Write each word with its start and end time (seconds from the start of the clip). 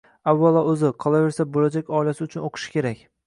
avvalo 0.31 0.63
o‘zi, 0.71 0.89
qolaversa, 1.03 1.45
bo‘lajak 1.57 1.93
oilasi 1.99 2.27
uchun 2.29 2.47
o‘qishi 2.49 2.75
kerak. 2.79 3.07